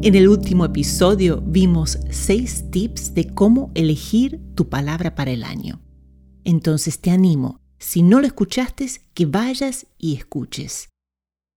En 0.00 0.14
el 0.14 0.28
último 0.28 0.64
episodio 0.64 1.40
vimos 1.40 1.98
seis 2.12 2.70
tips 2.70 3.14
de 3.14 3.34
cómo 3.34 3.72
elegir 3.74 4.40
tu 4.54 4.68
palabra 4.68 5.16
para 5.16 5.32
el 5.32 5.42
año. 5.42 5.80
Entonces 6.44 7.00
te 7.00 7.10
animo, 7.10 7.60
si 7.80 8.04
no 8.04 8.20
lo 8.20 8.28
escuchaste, 8.28 8.86
que 9.12 9.26
vayas 9.26 9.88
y 9.98 10.14
escuches. 10.14 10.88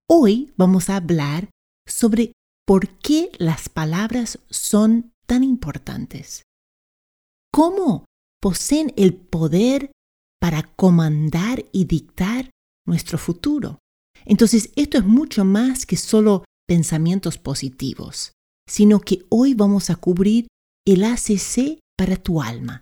Hoy 0.09 0.53
vamos 0.57 0.89
a 0.89 0.95
hablar 0.95 1.51
sobre 1.87 2.33
por 2.65 2.89
qué 2.97 3.29
las 3.37 3.69
palabras 3.69 4.39
son 4.49 5.13
tan 5.27 5.43
importantes. 5.43 6.41
¿Cómo 7.53 8.05
poseen 8.41 8.91
el 8.97 9.13
poder 9.13 9.91
para 10.39 10.63
comandar 10.63 11.63
y 11.71 11.85
dictar 11.85 12.49
nuestro 12.87 13.19
futuro? 13.19 13.77
Entonces, 14.25 14.71
esto 14.75 14.97
es 14.97 15.05
mucho 15.05 15.45
más 15.45 15.85
que 15.85 15.95
solo 15.95 16.43
pensamientos 16.71 17.37
positivos, 17.37 18.31
sino 18.71 19.01
que 19.01 19.25
hoy 19.27 19.53
vamos 19.53 19.89
a 19.89 19.97
cubrir 19.97 20.47
el 20.87 21.03
ACC 21.03 21.79
para 21.97 22.15
tu 22.15 22.41
alma. 22.41 22.81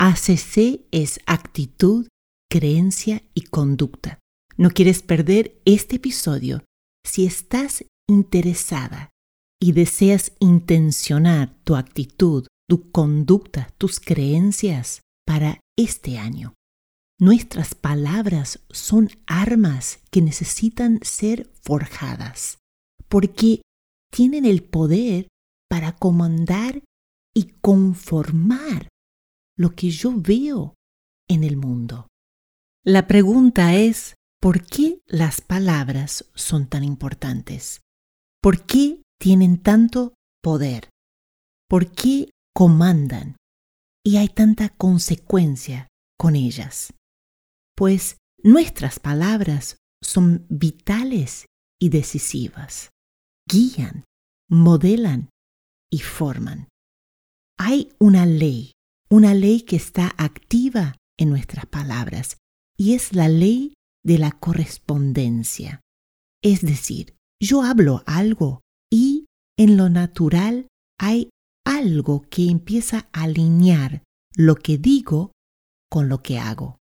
ACC 0.00 0.80
es 0.90 1.20
actitud, 1.24 2.08
creencia 2.50 3.22
y 3.32 3.42
conducta. 3.42 4.18
No 4.56 4.70
quieres 4.70 5.02
perder 5.02 5.56
este 5.64 5.96
episodio. 5.96 6.64
Si 7.06 7.24
estás 7.24 7.84
interesada 8.08 9.10
y 9.62 9.70
deseas 9.70 10.32
intencionar 10.40 11.54
tu 11.62 11.76
actitud, 11.76 12.48
tu 12.68 12.90
conducta, 12.90 13.72
tus 13.78 14.00
creencias 14.00 15.00
para 15.24 15.60
este 15.78 16.18
año. 16.18 16.54
Nuestras 17.20 17.76
palabras 17.76 18.58
son 18.70 19.10
armas 19.26 20.00
que 20.10 20.22
necesitan 20.22 20.98
ser 21.04 21.52
forjadas 21.62 22.58
porque 23.08 23.62
tienen 24.14 24.44
el 24.44 24.62
poder 24.62 25.26
para 25.68 25.96
comandar 25.96 26.84
y 27.34 27.48
conformar 27.60 28.88
lo 29.58 29.74
que 29.74 29.90
yo 29.90 30.12
veo 30.14 30.74
en 31.28 31.42
el 31.42 31.56
mundo. 31.56 32.06
La 32.84 33.08
pregunta 33.08 33.74
es, 33.74 34.14
¿por 34.40 34.64
qué 34.64 35.00
las 35.04 35.40
palabras 35.40 36.30
son 36.36 36.68
tan 36.68 36.84
importantes? 36.84 37.80
¿Por 38.40 38.64
qué 38.66 39.02
tienen 39.18 39.60
tanto 39.60 40.14
poder? 40.40 40.90
¿Por 41.68 41.90
qué 41.90 42.30
comandan? 42.54 43.36
Y 44.04 44.18
hay 44.18 44.28
tanta 44.28 44.68
consecuencia 44.68 45.88
con 46.16 46.36
ellas. 46.36 46.94
Pues 47.74 48.18
nuestras 48.44 49.00
palabras 49.00 49.78
son 50.00 50.46
vitales 50.48 51.46
y 51.80 51.88
decisivas 51.88 52.93
guían, 53.48 54.04
modelan 54.48 55.30
y 55.90 56.00
forman. 56.00 56.68
Hay 57.58 57.92
una 57.98 58.26
ley, 58.26 58.72
una 59.08 59.34
ley 59.34 59.62
que 59.62 59.76
está 59.76 60.14
activa 60.18 60.96
en 61.18 61.30
nuestras 61.30 61.66
palabras 61.66 62.38
y 62.76 62.94
es 62.94 63.12
la 63.12 63.28
ley 63.28 63.74
de 64.04 64.18
la 64.18 64.32
correspondencia. 64.32 65.80
Es 66.42 66.60
decir, 66.60 67.16
yo 67.40 67.62
hablo 67.62 68.02
algo 68.06 68.60
y 68.90 69.26
en 69.56 69.76
lo 69.76 69.88
natural 69.88 70.68
hay 70.98 71.30
algo 71.64 72.22
que 72.28 72.48
empieza 72.48 73.08
a 73.12 73.24
alinear 73.24 74.02
lo 74.36 74.56
que 74.56 74.78
digo 74.78 75.32
con 75.90 76.08
lo 76.08 76.22
que 76.22 76.38
hago. 76.38 76.78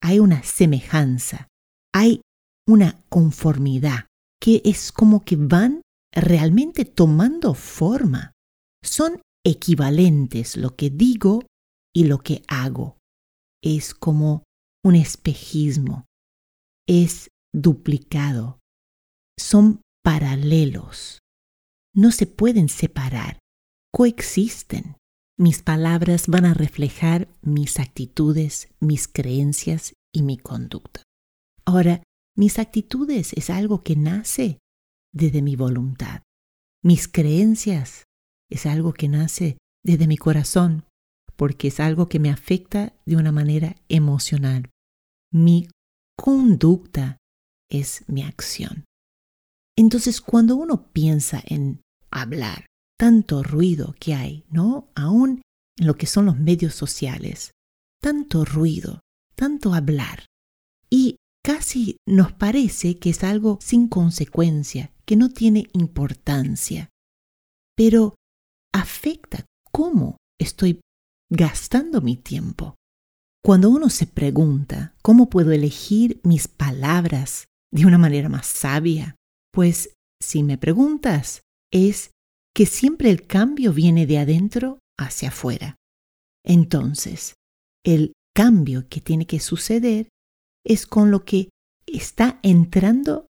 Hay 0.00 0.20
una 0.20 0.42
semejanza, 0.42 1.48
hay 1.92 2.22
una 2.66 3.00
conformidad 3.08 4.06
que 4.40 4.62
es 4.64 4.92
como 4.92 5.24
que 5.24 5.36
van 5.36 5.82
realmente 6.12 6.84
tomando 6.84 7.54
forma. 7.54 8.32
Son 8.82 9.20
equivalentes 9.44 10.56
lo 10.56 10.76
que 10.76 10.90
digo 10.90 11.44
y 11.94 12.04
lo 12.04 12.18
que 12.18 12.42
hago. 12.48 12.98
Es 13.62 13.94
como 13.94 14.44
un 14.84 14.94
espejismo. 14.94 16.06
Es 16.86 17.28
duplicado. 17.52 18.58
Son 19.38 19.82
paralelos. 20.02 21.18
No 21.94 22.12
se 22.12 22.26
pueden 22.26 22.68
separar. 22.68 23.38
Coexisten. 23.92 24.96
Mis 25.40 25.62
palabras 25.62 26.26
van 26.26 26.46
a 26.46 26.54
reflejar 26.54 27.28
mis 27.42 27.78
actitudes, 27.78 28.68
mis 28.80 29.06
creencias 29.06 29.94
y 30.12 30.22
mi 30.22 30.36
conducta. 30.36 31.02
Ahora, 31.64 32.02
mis 32.36 32.58
actitudes 32.58 33.32
es 33.34 33.50
algo 33.50 33.82
que 33.82 33.94
nace 33.94 34.58
desde 35.12 35.42
mi 35.42 35.56
voluntad. 35.56 36.22
Mis 36.82 37.08
creencias 37.08 38.04
es 38.50 38.66
algo 38.66 38.92
que 38.92 39.08
nace 39.08 39.58
desde 39.84 40.06
mi 40.06 40.16
corazón, 40.16 40.84
porque 41.36 41.68
es 41.68 41.80
algo 41.80 42.08
que 42.08 42.18
me 42.18 42.30
afecta 42.30 42.94
de 43.06 43.16
una 43.16 43.32
manera 43.32 43.76
emocional. 43.88 44.70
Mi 45.32 45.68
conducta 46.16 47.18
es 47.70 48.04
mi 48.08 48.22
acción. 48.22 48.84
Entonces, 49.76 50.20
cuando 50.20 50.56
uno 50.56 50.90
piensa 50.92 51.40
en 51.44 51.80
hablar, 52.10 52.66
tanto 52.98 53.42
ruido 53.42 53.94
que 54.00 54.14
hay, 54.14 54.44
¿no? 54.50 54.90
Aún 54.94 55.42
en 55.76 55.86
lo 55.86 55.96
que 55.96 56.06
son 56.06 56.26
los 56.26 56.36
medios 56.36 56.74
sociales, 56.74 57.52
tanto 58.02 58.44
ruido, 58.44 59.00
tanto 59.36 59.74
hablar. 59.74 60.26
Y 60.90 61.16
casi 61.44 61.96
nos 62.06 62.32
parece 62.32 62.98
que 62.98 63.10
es 63.10 63.22
algo 63.22 63.58
sin 63.62 63.86
consecuencia, 63.88 64.92
que 65.08 65.16
no 65.16 65.30
tiene 65.30 65.68
importancia, 65.72 66.90
pero 67.74 68.14
afecta 68.74 69.46
cómo 69.72 70.18
estoy 70.38 70.80
gastando 71.32 72.02
mi 72.02 72.16
tiempo. 72.16 72.74
Cuando 73.42 73.70
uno 73.70 73.88
se 73.88 74.06
pregunta 74.06 74.94
cómo 75.00 75.30
puedo 75.30 75.50
elegir 75.50 76.20
mis 76.24 76.46
palabras 76.46 77.46
de 77.72 77.86
una 77.86 77.96
manera 77.96 78.28
más 78.28 78.46
sabia, 78.46 79.16
pues 79.50 79.94
si 80.22 80.42
me 80.42 80.58
preguntas, 80.58 81.40
es 81.72 82.10
que 82.54 82.66
siempre 82.66 83.08
el 83.08 83.26
cambio 83.26 83.72
viene 83.72 84.06
de 84.06 84.18
adentro 84.18 84.78
hacia 84.98 85.28
afuera. 85.28 85.76
Entonces, 86.44 87.32
el 87.82 88.12
cambio 88.36 88.88
que 88.90 89.00
tiene 89.00 89.26
que 89.26 89.40
suceder 89.40 90.10
es 90.66 90.86
con 90.86 91.10
lo 91.10 91.24
que 91.24 91.48
está 91.86 92.40
entrando 92.42 93.27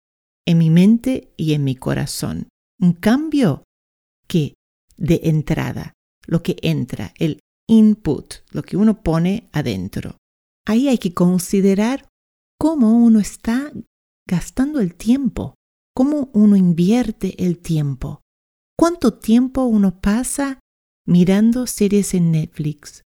en 0.47 0.59
mi 0.59 0.71
mente 0.71 1.33
y 1.37 1.55
en 1.55 1.65
mi 1.65 1.75
corazón. 1.75 2.49
Un 2.81 2.93
cambio 2.93 3.65
que 4.29 4.55
de 4.97 5.21
entrada, 5.25 5.93
lo 6.27 6.43
que 6.43 6.57
entra, 6.63 7.13
el 7.19 7.41
input, 7.69 8.35
lo 8.51 8.63
que 8.63 8.77
uno 8.77 9.03
pone 9.03 9.49
adentro. 9.53 10.17
Ahí 10.67 10.89
hay 10.89 10.99
que 10.99 11.13
considerar 11.13 12.09
cómo 12.59 12.97
uno 12.97 13.21
está 13.21 13.73
gastando 14.27 14.81
el 14.81 14.95
tiempo, 14.95 15.55
cómo 15.95 16.31
uno 16.33 16.57
invierte 16.57 17.45
el 17.45 17.59
tiempo, 17.59 18.21
cuánto 18.79 19.15
tiempo 19.15 19.65
uno 19.65 20.01
pasa 20.01 20.61
mirando 21.07 21.67
series 21.67 22.15
en 22.15 22.33
Netflix, 22.33 23.03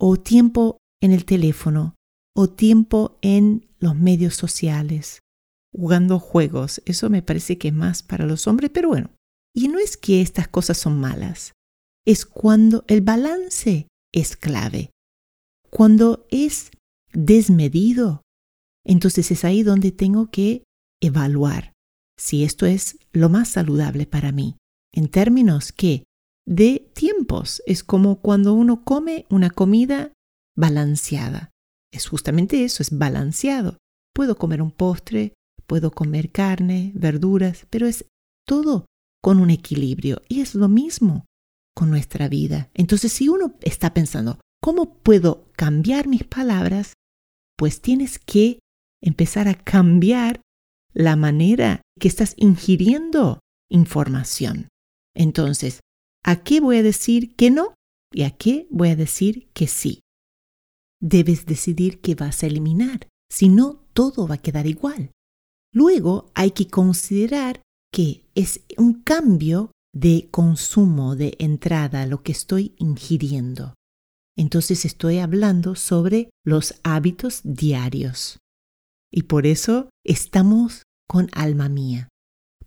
o 0.00 0.16
tiempo 0.16 0.78
en 1.00 1.12
el 1.12 1.24
teléfono, 1.24 1.94
o 2.34 2.48
tiempo 2.48 3.18
en 3.22 3.68
los 3.78 3.94
medios 3.94 4.34
sociales, 4.34 5.20
jugando 5.76 6.18
juegos. 6.18 6.82
Eso 6.86 7.10
me 7.10 7.22
parece 7.22 7.58
que 7.58 7.68
es 7.68 7.74
más 7.74 8.02
para 8.02 8.26
los 8.26 8.46
hombres, 8.46 8.70
pero 8.72 8.88
bueno. 8.88 9.10
Y 9.54 9.68
no 9.68 9.78
es 9.78 9.96
que 9.96 10.20
estas 10.20 10.48
cosas 10.48 10.78
son 10.78 10.98
malas, 11.00 11.52
es 12.06 12.26
cuando 12.26 12.84
el 12.88 13.00
balance 13.00 13.88
es 14.12 14.36
clave. 14.36 14.90
Cuando 15.70 16.26
es 16.30 16.70
desmedido, 17.12 18.22
entonces 18.84 19.30
es 19.30 19.44
ahí 19.44 19.62
donde 19.62 19.92
tengo 19.92 20.30
que 20.30 20.64
evaluar 21.02 21.72
si 22.18 22.44
esto 22.44 22.66
es 22.66 22.98
lo 23.12 23.28
más 23.28 23.48
saludable 23.48 24.06
para 24.06 24.32
mí. 24.32 24.56
En 24.92 25.08
términos 25.08 25.72
que 25.72 26.04
de 26.46 26.90
tiempos, 26.94 27.62
es 27.66 27.82
como 27.82 28.20
cuando 28.20 28.54
uno 28.54 28.84
come 28.84 29.26
una 29.28 29.50
comida 29.50 30.12
balanceada. 30.56 31.50
Es 31.92 32.06
justamente 32.06 32.64
eso, 32.64 32.82
es 32.82 32.96
balanceado. 32.96 33.78
Puedo 34.14 34.36
comer 34.36 34.62
un 34.62 34.70
postre, 34.70 35.34
puedo 35.66 35.90
comer 35.90 36.30
carne, 36.30 36.92
verduras, 36.94 37.66
pero 37.70 37.86
es 37.86 38.06
todo 38.46 38.86
con 39.22 39.40
un 39.40 39.50
equilibrio. 39.50 40.22
Y 40.28 40.40
es 40.40 40.54
lo 40.54 40.68
mismo 40.68 41.26
con 41.74 41.90
nuestra 41.90 42.28
vida. 42.28 42.70
Entonces, 42.74 43.12
si 43.12 43.28
uno 43.28 43.54
está 43.60 43.92
pensando, 43.92 44.40
¿cómo 44.62 44.94
puedo 44.94 45.48
cambiar 45.56 46.08
mis 46.08 46.24
palabras? 46.24 46.94
Pues 47.56 47.80
tienes 47.80 48.18
que 48.18 48.60
empezar 49.02 49.48
a 49.48 49.54
cambiar 49.54 50.40
la 50.94 51.16
manera 51.16 51.82
que 52.00 52.08
estás 52.08 52.34
ingiriendo 52.38 53.40
información. 53.70 54.68
Entonces, 55.14 55.80
¿a 56.24 56.42
qué 56.42 56.60
voy 56.60 56.78
a 56.78 56.82
decir 56.82 57.34
que 57.36 57.50
no? 57.50 57.74
¿Y 58.12 58.22
a 58.22 58.30
qué 58.30 58.66
voy 58.70 58.90
a 58.90 58.96
decir 58.96 59.48
que 59.52 59.66
sí? 59.66 60.00
Debes 61.00 61.44
decidir 61.44 62.00
qué 62.00 62.14
vas 62.14 62.42
a 62.42 62.46
eliminar, 62.46 63.08
si 63.30 63.48
no, 63.48 63.84
todo 63.92 64.26
va 64.26 64.36
a 64.36 64.42
quedar 64.42 64.66
igual. 64.66 65.10
Luego 65.76 66.30
hay 66.32 66.52
que 66.52 66.68
considerar 66.68 67.60
que 67.92 68.22
es 68.34 68.62
un 68.78 69.02
cambio 69.02 69.72
de 69.94 70.26
consumo, 70.30 71.16
de 71.16 71.36
entrada, 71.38 72.06
lo 72.06 72.22
que 72.22 72.32
estoy 72.32 72.74
ingiriendo. 72.78 73.74
Entonces 74.38 74.86
estoy 74.86 75.18
hablando 75.18 75.74
sobre 75.74 76.30
los 76.46 76.76
hábitos 76.82 77.42
diarios. 77.44 78.38
Y 79.12 79.24
por 79.24 79.44
eso 79.44 79.90
estamos 80.02 80.84
con 81.06 81.28
alma 81.32 81.68
mía, 81.68 82.08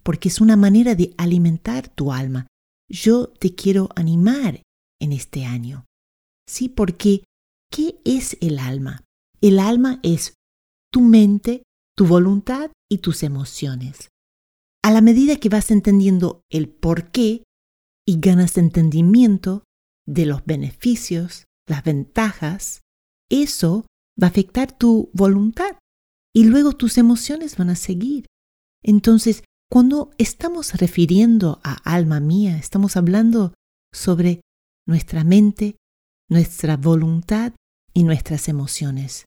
porque 0.03 0.29
es 0.29 0.39
una 0.39 0.55
manera 0.55 0.93
de 0.93 1.15
alimentar 1.17 1.89
tu 1.89 2.13
alma. 2.13 2.45
Yo 2.87 3.29
te 3.29 3.55
quiero 3.55 3.89
animar 3.95 4.61
en 5.01 5.13
este 5.13 5.45
año. 5.45 5.87
Sí, 6.47 6.69
porque 6.69 7.23
¿qué 7.71 7.99
es 8.05 8.37
el 8.39 8.59
alma? 8.59 9.03
El 9.41 9.57
alma 9.57 9.99
es 10.03 10.35
tu 10.91 11.01
mente, 11.01 11.63
tu 11.97 12.05
voluntad 12.05 12.69
y 12.89 12.99
tus 12.99 13.23
emociones. 13.23 14.09
A 14.83 14.91
la 14.91 15.01
medida 15.01 15.35
que 15.35 15.49
vas 15.49 15.71
entendiendo 15.71 16.41
el 16.49 16.69
por 16.69 17.11
qué 17.11 17.43
y 18.07 18.19
ganas 18.19 18.57
entendimiento 18.57 19.63
de 20.07 20.25
los 20.25 20.45
beneficios, 20.45 21.45
las 21.67 21.83
ventajas, 21.83 22.81
eso 23.29 23.85
va 24.21 24.27
a 24.27 24.29
afectar 24.31 24.75
tu 24.75 25.09
voluntad 25.13 25.77
y 26.33 26.45
luego 26.45 26.73
tus 26.73 26.97
emociones 26.97 27.57
van 27.57 27.69
a 27.69 27.75
seguir. 27.75 28.25
Entonces, 28.83 29.43
cuando 29.69 30.11
estamos 30.17 30.73
refiriendo 30.73 31.59
a 31.63 31.73
alma 31.73 32.19
mía, 32.19 32.57
estamos 32.57 32.97
hablando 32.97 33.53
sobre 33.93 34.41
nuestra 34.87 35.23
mente, 35.23 35.77
nuestra 36.29 36.77
voluntad 36.77 37.53
y 37.93 38.03
nuestras 38.03 38.47
emociones. 38.47 39.25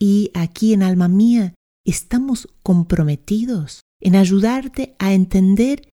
Y 0.00 0.30
aquí 0.34 0.72
en 0.72 0.82
alma 0.82 1.08
mía 1.08 1.54
estamos 1.86 2.48
comprometidos 2.62 3.80
en 4.00 4.16
ayudarte 4.16 4.96
a 4.98 5.12
entender 5.12 5.88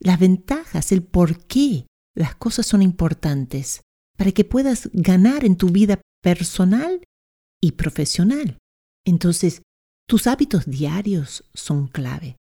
las 0.00 0.18
ventajas, 0.18 0.92
el 0.92 1.02
por 1.02 1.44
qué 1.46 1.86
las 2.14 2.34
cosas 2.34 2.66
son 2.66 2.82
importantes, 2.82 3.82
para 4.16 4.32
que 4.32 4.44
puedas 4.44 4.90
ganar 4.92 5.44
en 5.44 5.56
tu 5.56 5.68
vida 5.68 6.00
personal 6.22 7.02
y 7.62 7.72
profesional. 7.72 8.58
Entonces, 9.06 9.62
tus 10.08 10.26
hábitos 10.26 10.66
diarios 10.66 11.44
son 11.54 11.88
clave, 11.88 12.36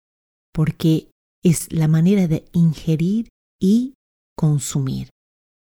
porque 0.53 1.09
es 1.43 1.71
la 1.71 1.87
manera 1.87 2.27
de 2.27 2.45
ingerir 2.53 3.29
y 3.61 3.93
consumir. 4.37 5.09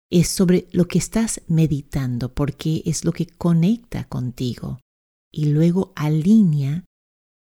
Es 0.09 0.27
sobre 0.27 0.67
lo 0.71 0.85
que 0.87 0.97
estás 0.97 1.41
meditando, 1.47 2.33
porque 2.33 2.83
es 2.85 3.05
lo 3.05 3.11
que 3.11 3.27
conecta 3.27 4.05
contigo 4.05 4.79
y 5.33 5.45
luego 5.45 5.93
alinea, 5.95 6.85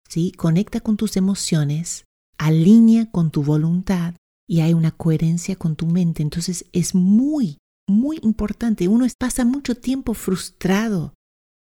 ¿sí? 0.07 0.31
Conecta 0.31 0.81
con 0.81 0.97
tus 0.97 1.17
emociones, 1.17 2.05
alinea 2.37 3.09
con 3.11 3.31
tu 3.31 3.43
voluntad 3.43 4.15
y 4.47 4.61
hay 4.61 4.73
una 4.73 4.91
coherencia 4.91 5.55
con 5.55 5.75
tu 5.75 5.87
mente. 5.87 6.23
Entonces 6.23 6.65
es 6.71 6.95
muy, 6.95 7.57
muy 7.87 8.19
importante. 8.23 8.87
Uno 8.87 9.05
pasa 9.17 9.45
mucho 9.45 9.75
tiempo 9.75 10.13
frustrado 10.13 11.13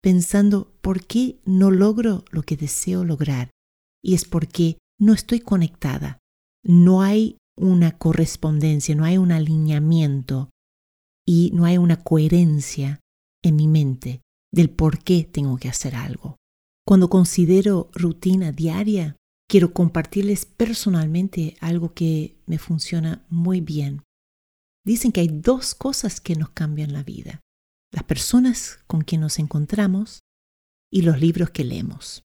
pensando 0.03 0.73
por 0.83 1.05
qué 1.05 1.41
no 1.45 1.71
logro 1.71 2.25
lo 2.31 2.43
que 2.43 2.57
deseo 2.57 3.05
lograr. 3.05 3.51
Y 4.03 4.15
es 4.15 4.25
porque 4.25 4.79
no 5.01 5.13
estoy 5.13 5.41
conectada. 5.41 6.19
No 6.63 7.03
hay 7.03 7.39
una 7.57 7.97
correspondencia, 7.97 8.95
no 8.95 9.05
hay 9.05 9.19
un 9.19 9.33
alineamiento 9.33 10.51
y 11.27 11.51
no 11.55 11.65
hay 11.65 11.79
una 11.79 12.03
coherencia 12.03 13.01
en 13.43 13.57
mi 13.57 13.67
mente 13.67 14.21
del 14.53 14.71
por 14.71 15.03
qué 15.03 15.25
tengo 15.25 15.57
que 15.57 15.69
hacer 15.69 15.97
algo. 15.97 16.37
Cuando 16.87 17.11
considero 17.11 17.91
rutina 17.93 18.53
diaria, 18.53 19.17
quiero 19.49 19.73
compartirles 19.73 20.47
personalmente 20.47 21.57
algo 21.61 21.95
que 21.95 22.37
me 22.47 22.59
funciona 22.59 23.27
muy 23.29 23.61
bien. 23.61 24.03
Dicen 24.85 25.11
que 25.11 25.21
hay 25.21 25.29
dos 25.29 25.75
cosas 25.75 26.21
que 26.21 26.37
nos 26.37 26.51
cambian 26.51 26.93
la 26.93 27.03
vida 27.03 27.41
las 27.97 28.05
personas 28.05 28.79
con 28.87 29.01
quien 29.03 29.23
nos 29.23 29.39
encontramos 29.39 30.21
y 30.93 31.03
los 31.03 31.19
libros 31.21 31.51
que 31.51 31.65
leemos. 31.65 32.23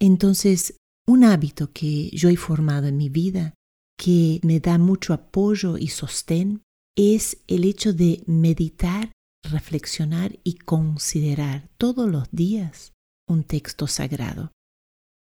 Entonces, 0.00 0.76
un 1.06 1.24
hábito 1.24 1.72
que 1.72 2.10
yo 2.10 2.28
he 2.28 2.36
formado 2.36 2.88
en 2.88 2.96
mi 2.96 3.08
vida, 3.08 3.54
que 3.96 4.40
me 4.42 4.58
da 4.60 4.78
mucho 4.78 5.12
apoyo 5.12 5.78
y 5.78 5.88
sostén, 5.88 6.62
es 6.96 7.38
el 7.46 7.64
hecho 7.64 7.92
de 7.92 8.22
meditar, 8.26 9.12
reflexionar 9.44 10.38
y 10.42 10.54
considerar 10.54 11.68
todos 11.78 12.10
los 12.10 12.28
días 12.32 12.92
un 13.30 13.44
texto 13.44 13.86
sagrado. 13.86 14.52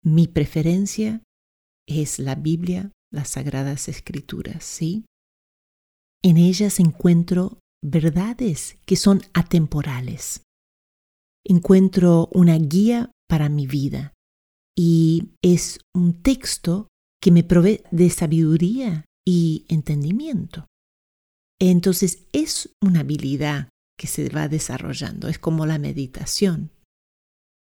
Mi 0.04 0.28
preferencia 0.28 1.24
es 1.88 2.20
la 2.20 2.36
Biblia, 2.36 2.92
las 3.12 3.30
Sagradas 3.30 3.88
Escrituras, 3.88 4.64
¿sí? 4.64 5.06
En 6.24 6.38
ellas 6.38 6.80
encuentro 6.80 7.60
verdades 7.84 8.78
que 8.86 8.96
son 8.96 9.22
atemporales. 9.34 10.44
Encuentro 11.46 12.30
una 12.34 12.58
guía 12.58 13.12
para 13.28 13.50
mi 13.50 13.68
vida 13.68 14.14
y 14.78 15.32
es 15.42 15.80
un 15.96 16.22
texto 16.22 16.88
que 17.22 17.32
me 17.32 17.44
provee 17.44 17.82
de 17.92 18.10
sabiduría 18.10 19.06
y 19.26 19.66
entendimiento. 19.70 20.68
Entonces 21.60 22.28
es 22.34 22.70
una 22.82 23.00
habilidad 23.00 23.70
que 23.98 24.08
se 24.08 24.30
va 24.30 24.48
desarrollando, 24.48 25.28
es 25.28 25.40
como 25.40 25.66
la 25.66 25.80
meditación. 25.80 26.72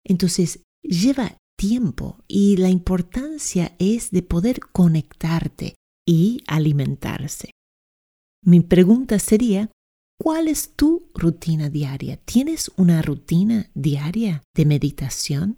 Entonces 0.04 0.62
lleva 0.82 1.38
tiempo 1.56 2.18
y 2.26 2.56
la 2.56 2.70
importancia 2.70 3.74
es 3.78 4.10
de 4.10 4.22
poder 4.22 4.60
conectarte 4.72 5.74
y 6.06 6.42
alimentarse. 6.46 7.50
Mi 8.42 8.60
pregunta 8.60 9.18
sería, 9.18 9.70
¿Cuál 10.22 10.48
es 10.48 10.74
tu 10.76 11.08
rutina 11.14 11.70
diaria? 11.70 12.18
¿Tienes 12.18 12.70
una 12.76 13.00
rutina 13.00 13.70
diaria 13.72 14.42
de 14.54 14.66
meditación? 14.66 15.56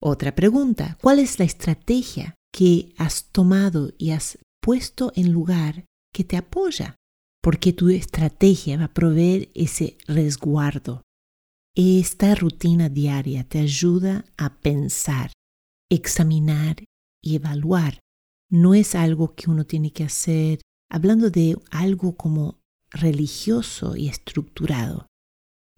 Otra 0.00 0.36
pregunta, 0.36 0.96
¿cuál 1.02 1.18
es 1.18 1.40
la 1.40 1.44
estrategia 1.44 2.36
que 2.52 2.94
has 2.98 3.24
tomado 3.32 3.90
y 3.98 4.12
has 4.12 4.38
puesto 4.62 5.10
en 5.16 5.32
lugar 5.32 5.86
que 6.14 6.22
te 6.22 6.36
apoya? 6.36 6.94
Porque 7.42 7.72
tu 7.72 7.88
estrategia 7.88 8.76
va 8.76 8.84
a 8.84 8.94
proveer 8.94 9.50
ese 9.56 9.98
resguardo. 10.06 11.02
Esta 11.76 12.34
rutina 12.34 12.88
diaria 12.88 13.44
te 13.44 13.60
ayuda 13.60 14.24
a 14.36 14.58
pensar, 14.60 15.32
examinar 15.88 16.84
y 17.22 17.36
evaluar. 17.36 18.00
No 18.50 18.74
es 18.74 18.96
algo 18.96 19.34
que 19.34 19.48
uno 19.48 19.64
tiene 19.64 19.92
que 19.92 20.04
hacer 20.04 20.60
hablando 20.90 21.30
de 21.30 21.56
algo 21.70 22.16
como 22.16 22.58
religioso 22.90 23.94
y 23.94 24.08
estructurado. 24.08 25.06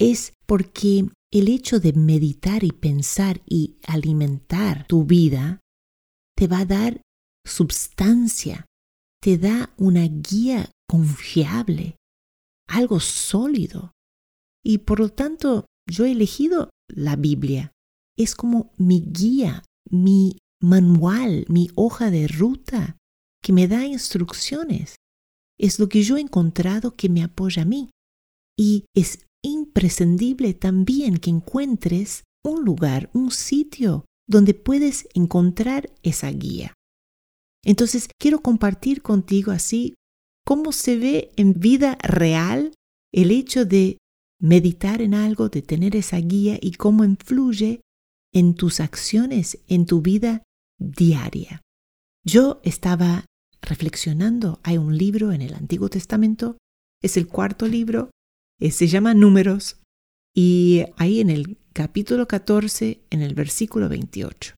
Es 0.01 0.33
porque 0.47 1.09
el 1.31 1.49
hecho 1.49 1.79
de 1.79 1.93
meditar 1.93 2.65
y 2.65 2.73
pensar 2.73 3.43
y 3.47 3.79
alimentar 3.87 4.87
tu 4.87 5.05
vida 5.05 5.61
te 6.35 6.47
va 6.47 6.61
a 6.61 6.65
dar 6.65 7.03
substancia, 7.45 8.65
te 9.21 9.37
da 9.37 9.75
una 9.77 10.07
guía 10.09 10.71
confiable, 10.89 11.97
algo 12.67 12.99
sólido. 12.99 13.93
Y 14.65 14.79
por 14.79 15.01
lo 15.01 15.11
tanto, 15.11 15.67
yo 15.89 16.05
he 16.05 16.13
elegido 16.13 16.71
la 16.89 17.17
Biblia. 17.17 17.73
Es 18.17 18.35
como 18.35 18.73
mi 18.77 19.01
guía, 19.01 19.65
mi 19.91 20.37
manual, 20.61 21.45
mi 21.49 21.69
hoja 21.75 22.11
de 22.11 22.29
ruta 22.29 22.97
que 23.43 23.53
me 23.53 23.69
da 23.69 23.85
instrucciones 23.85 24.97
es 25.59 25.79
lo 25.79 25.89
que 25.89 26.03
yo 26.03 26.17
he 26.17 26.21
encontrado 26.21 26.97
que 26.97 27.09
me 27.09 27.23
apoya 27.23 27.63
a 27.63 27.67
mí. 27.67 27.91
Y 28.59 28.85
es 28.95 29.27
imprescindible 29.45 30.55
también 30.55 31.17
que 31.19 31.31
encuentres 31.31 32.25
un 32.45 32.65
lugar, 32.65 33.11
un 33.13 33.31
sitio 33.31 34.05
donde 34.29 34.55
puedes 34.55 35.09
encontrar 35.15 35.93
esa 36.03 36.31
guía. 36.31 36.75
Entonces, 37.65 38.09
quiero 38.21 38.41
compartir 38.41 39.03
contigo 39.03 39.53
así 39.53 39.95
cómo 40.45 40.73
se 40.73 40.97
ve 40.97 41.31
en 41.37 41.55
vida 41.55 41.97
real 42.03 42.75
el 43.13 43.31
hecho 43.31 43.65
de 43.65 43.99
meditar 44.43 45.01
en 45.01 45.15
algo, 45.15 45.49
de 45.49 45.63
tener 45.63 45.95
esa 45.95 46.19
guía 46.19 46.59
y 46.61 46.73
cómo 46.73 47.05
influye 47.05 47.81
en 48.35 48.55
tus 48.55 48.81
acciones, 48.81 49.61
en 49.69 49.87
tu 49.87 50.03
vida 50.03 50.43
diaria. 50.79 51.63
Yo 52.25 52.61
estaba 52.65 53.25
reflexionando, 53.61 54.59
hay 54.65 54.79
un 54.79 54.99
libro 54.99 55.33
en 55.33 55.43
el 55.43 55.55
Antiguo 55.55 55.89
Testamento, 55.89 56.59
es 57.01 57.17
el 57.17 57.29
cuarto 57.29 57.69
libro, 57.69 58.11
eh, 58.59 58.73
se 58.73 58.89
llama 58.89 59.15
Números, 59.15 59.81
y 60.35 60.85
ahí 60.97 61.21
en 61.21 61.31
el 61.31 61.59
capítulo 61.73 62.27
14, 62.27 63.01
en 63.11 63.23
el 63.23 63.35
versículo 63.35 63.89
28. 63.89 64.55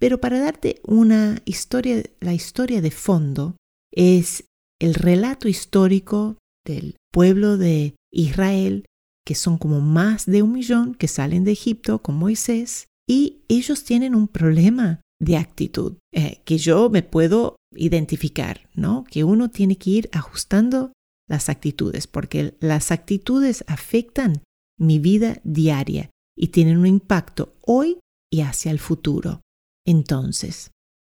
Pero 0.00 0.20
para 0.20 0.40
darte 0.40 0.80
una 0.84 1.42
historia, 1.44 2.02
la 2.20 2.34
historia 2.34 2.80
de 2.80 2.90
fondo 2.90 3.56
es 3.92 4.44
el 4.80 4.94
relato 4.94 5.48
histórico 5.48 6.38
del 6.64 6.96
pueblo 7.12 7.56
de 7.56 7.94
Israel, 8.12 8.84
que 9.28 9.34
son 9.34 9.58
como 9.58 9.82
más 9.82 10.24
de 10.24 10.40
un 10.40 10.52
millón 10.52 10.94
que 10.94 11.06
salen 11.06 11.44
de 11.44 11.52
Egipto 11.52 12.00
con 12.00 12.14
Moisés, 12.14 12.86
y 13.06 13.42
ellos 13.48 13.84
tienen 13.84 14.14
un 14.14 14.26
problema 14.26 15.02
de 15.20 15.36
actitud 15.36 15.98
eh, 16.14 16.40
que 16.46 16.56
yo 16.56 16.88
me 16.88 17.02
puedo 17.02 17.56
identificar, 17.74 18.70
¿no? 18.72 19.04
Que 19.04 19.24
uno 19.24 19.50
tiene 19.50 19.76
que 19.76 19.90
ir 19.90 20.08
ajustando 20.14 20.94
las 21.28 21.50
actitudes, 21.50 22.06
porque 22.06 22.56
las 22.60 22.90
actitudes 22.90 23.64
afectan 23.66 24.42
mi 24.80 24.98
vida 24.98 25.42
diaria 25.44 26.08
y 26.34 26.48
tienen 26.48 26.78
un 26.78 26.86
impacto 26.86 27.54
hoy 27.60 27.98
y 28.32 28.40
hacia 28.40 28.70
el 28.70 28.78
futuro. 28.78 29.42
Entonces, 29.86 30.70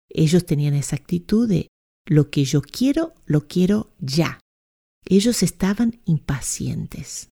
ellos 0.09 0.43
tenían 0.47 0.73
esa 0.73 0.95
actitud 0.95 1.47
de 1.47 1.67
lo 2.07 2.31
que 2.31 2.45
yo 2.45 2.63
quiero, 2.63 3.13
lo 3.27 3.47
quiero 3.47 3.91
ya. 3.99 4.39
Ellos 5.05 5.43
estaban 5.43 6.01
impacientes. 6.05 7.29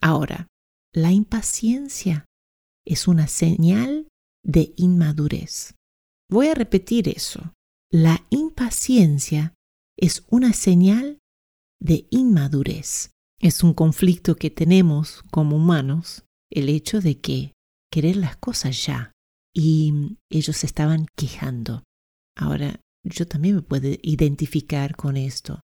Ahora, 0.00 0.46
la 0.94 1.12
impaciencia 1.12 2.24
es 2.86 3.08
una 3.08 3.28
señal 3.28 4.08
de 4.44 4.72
inmadurez. 4.76 5.74
Voy 6.30 6.48
a 6.48 6.54
repetir 6.54 7.08
eso. 7.08 7.52
La 7.90 8.26
impaciencia 8.30 9.54
es 9.98 10.24
una 10.28 10.52
señal 10.52 11.18
de 11.80 12.06
inmadurez. 12.10 13.10
Es 13.40 13.62
un 13.62 13.74
conflicto 13.74 14.36
que 14.36 14.50
tenemos 14.50 15.22
como 15.30 15.56
humanos, 15.56 16.24
el 16.50 16.68
hecho 16.68 17.00
de 17.00 17.20
que 17.20 17.52
querer 17.90 18.16
las 18.16 18.36
cosas 18.36 18.84
ya. 18.84 19.12
Y 19.54 20.16
ellos 20.30 20.64
estaban 20.64 21.06
quejando. 21.16 21.82
Ahora, 22.36 22.80
yo 23.04 23.26
también 23.26 23.56
me 23.56 23.62
puedo 23.62 23.88
identificar 24.02 24.96
con 24.96 25.16
esto. 25.16 25.60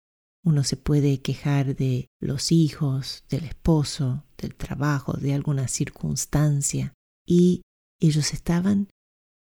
Uno 0.46 0.64
se 0.64 0.76
puede 0.76 1.22
quejar 1.22 1.76
de 1.76 2.08
los 2.22 2.52
hijos, 2.52 3.24
del 3.30 3.46
esposo, 3.46 4.24
del 4.38 4.56
trabajo, 4.56 5.14
de 5.14 5.34
alguna 5.34 5.68
circunstancia. 5.68 6.94
Y 7.26 7.62
ellos 8.02 8.34
estaban 8.34 8.90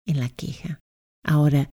en 0.06 0.18
la 0.18 0.28
queja. 0.28 0.80
Ahora, 1.24 1.70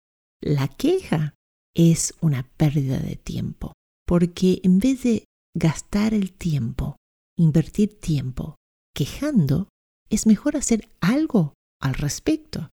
la 0.41 0.67
queja 0.69 1.33
es 1.75 2.13
una 2.21 2.43
pérdida 2.43 2.99
de 2.99 3.17
tiempo, 3.17 3.73
porque 4.07 4.61
en 4.63 4.79
vez 4.79 5.03
de 5.03 5.25
gastar 5.55 6.13
el 6.13 6.31
tiempo, 6.31 6.95
invertir 7.37 7.99
tiempo 7.99 8.55
quejando, 8.95 9.69
es 10.09 10.25
mejor 10.25 10.55
hacer 10.55 10.89
algo 11.01 11.53
al 11.81 11.93
respecto. 11.93 12.69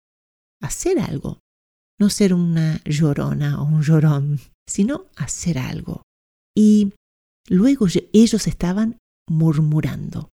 Hacer 0.60 0.98
algo. 0.98 1.40
No 1.98 2.10
ser 2.10 2.34
una 2.34 2.80
llorona 2.84 3.60
o 3.60 3.64
un 3.64 3.82
llorón, 3.82 4.40
sino 4.68 5.06
hacer 5.16 5.58
algo. 5.58 6.02
Y 6.56 6.94
luego 7.48 7.86
ellos 8.12 8.46
estaban 8.46 8.98
murmurando. 9.28 10.30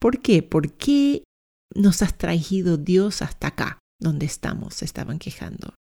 ¿Por 0.00 0.20
qué? 0.20 0.42
¿Por 0.42 0.72
qué 0.72 1.24
nos 1.74 2.02
has 2.02 2.18
traído 2.18 2.76
Dios 2.76 3.22
hasta 3.22 3.48
acá, 3.48 3.78
donde 4.00 4.26
estamos? 4.26 4.82
Estaban 4.82 5.18
quejando. 5.18 5.74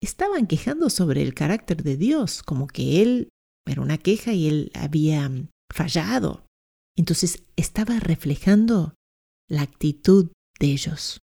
Estaban 0.00 0.46
quejando 0.46 0.90
sobre 0.90 1.22
el 1.22 1.34
carácter 1.34 1.82
de 1.82 1.96
Dios, 1.96 2.42
como 2.42 2.66
que 2.66 3.02
Él 3.02 3.28
era 3.66 3.82
una 3.82 3.98
queja 3.98 4.32
y 4.32 4.48
Él 4.48 4.70
había 4.74 5.30
fallado. 5.72 6.46
Entonces 6.96 7.44
estaba 7.56 7.98
reflejando 7.98 8.94
la 9.48 9.62
actitud 9.62 10.30
de 10.58 10.66
ellos. 10.66 11.18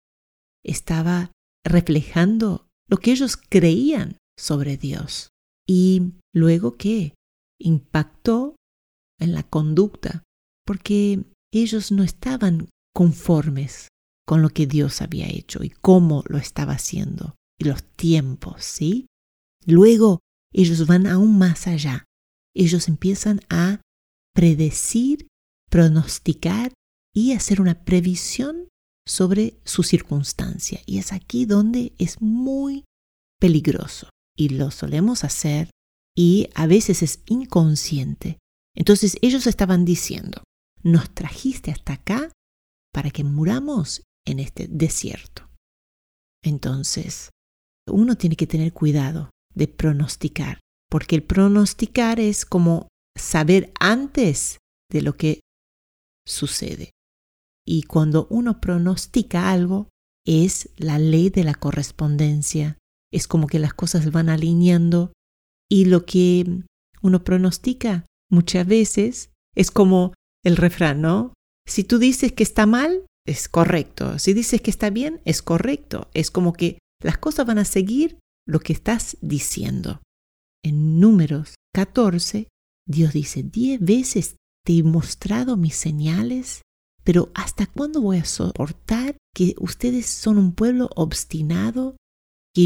Estaba 0.64 1.32
reflejando 1.66 2.68
lo 2.90 2.98
que 2.98 3.12
ellos 3.12 3.38
creían 3.38 4.18
sobre 4.38 4.78
Dios. 4.78 5.30
Y 5.70 6.14
luego 6.34 6.78
qué? 6.78 7.14
Impactó 7.60 8.56
en 9.20 9.34
la 9.34 9.44
conducta, 9.44 10.24
porque 10.66 11.26
ellos 11.54 11.92
no 11.92 12.02
estaban 12.02 12.70
conformes 12.92 13.90
con 14.26 14.42
lo 14.42 14.50
que 14.50 14.66
Dios 14.66 15.04
había 15.04 15.28
hecho 15.28 15.64
y 15.64 15.70
cómo 15.70 16.24
lo 16.28 16.40
estaba 16.40 16.74
haciendo 16.74 17.36
y 17.60 17.66
los 17.66 17.84
tiempos, 17.84 18.66
¿sí? 18.66 19.06
Luego 19.64 20.22
ellos 20.52 20.88
van 20.88 21.06
aún 21.06 21.38
más 21.38 21.68
allá. 21.68 22.06
Ellos 22.56 22.88
empiezan 22.88 23.42
a 23.52 23.80
predecir, 24.34 25.28
pronosticar 25.70 26.74
y 27.14 27.34
hacer 27.34 27.62
una 27.62 27.84
previsión 27.84 28.70
sobre 29.08 29.60
su 29.66 29.84
circunstancia. 29.84 30.82
Y 30.88 30.98
es 30.98 31.14
aquí 31.14 31.46
donde 31.46 31.94
es 32.00 32.22
muy 32.22 32.86
peligroso. 33.40 34.10
Y 34.40 34.50
lo 34.50 34.72
solemos 34.72 35.26
hacer 35.26 35.70
y 36.16 36.50
a 36.56 36.66
veces 36.66 37.04
es 37.04 37.24
inconsciente. 37.26 38.38
Entonces 38.74 39.18
ellos 39.22 39.48
estaban 39.48 39.84
diciendo, 39.84 40.44
nos 40.82 41.14
trajiste 41.14 41.72
hasta 41.72 41.94
acá 41.94 42.32
para 42.94 43.12
que 43.12 43.26
muramos 43.26 44.04
en 44.26 44.40
este 44.40 44.68
desierto. 44.70 45.50
Entonces, 46.42 47.32
uno 47.88 48.16
tiene 48.16 48.38
que 48.38 48.48
tener 48.48 48.72
cuidado 48.72 49.30
de 49.54 49.68
pronosticar, 49.68 50.60
porque 50.90 51.16
el 51.18 51.24
pronosticar 51.24 52.20
es 52.20 52.46
como 52.46 52.88
saber 53.18 53.74
antes 53.80 54.60
de 54.90 55.02
lo 55.02 55.18
que 55.18 55.42
sucede. 56.26 56.92
Y 57.68 57.84
cuando 57.84 58.28
uno 58.30 58.62
pronostica 58.62 59.52
algo, 59.52 59.90
es 60.26 60.70
la 60.78 60.98
ley 60.98 61.30
de 61.30 61.44
la 61.44 61.56
correspondencia. 61.56 62.78
Es 63.12 63.28
como 63.28 63.48
que 63.48 63.60
las 63.60 63.74
cosas 63.74 64.12
van 64.12 64.30
alineando 64.30 65.14
y 65.70 65.86
lo 65.86 66.06
que 66.06 66.64
uno 67.02 67.24
pronostica 67.24 68.06
muchas 68.32 68.68
veces 68.68 69.32
es 69.56 69.72
como 69.72 70.14
el 70.44 70.58
refrán, 70.58 71.02
¿no? 71.02 71.34
Si 71.68 71.84
tú 71.84 72.00
dices 72.00 72.32
que 72.32 72.44
está 72.44 72.66
mal, 72.66 73.06
es 73.26 73.48
correcto. 73.48 74.18
Si 74.20 74.34
dices 74.34 74.62
que 74.62 74.72
está 74.72 74.90
bien, 74.90 75.22
es 75.26 75.42
correcto. 75.42 76.10
Es 76.14 76.32
como 76.32 76.54
que 76.54 76.80
las 77.04 77.18
cosas 77.18 77.46
van 77.46 77.60
a 77.60 77.66
seguir 77.66 78.18
lo 78.48 78.60
que 78.60 78.74
estás 78.74 79.18
diciendo. 79.22 80.02
En 80.64 81.00
números 81.00 81.56
14, 81.76 82.48
Dios 82.88 83.14
dice, 83.14 83.44
diez 83.44 83.80
veces 83.80 84.36
te 84.66 84.78
he 84.78 84.84
mostrado 84.84 85.58
mis 85.58 85.76
señales, 85.76 86.62
pero 87.04 87.32
¿hasta 87.36 87.68
cuándo 87.68 88.02
voy 88.02 88.18
a 88.18 88.26
soportar 88.26 89.16
que 89.34 89.56
ustedes 89.60 90.08
son 90.08 90.38
un 90.38 90.54
pueblo 90.54 90.90
obstinado? 90.96 91.96